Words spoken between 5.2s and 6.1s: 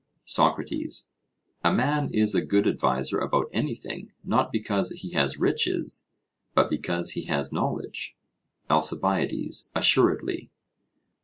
riches,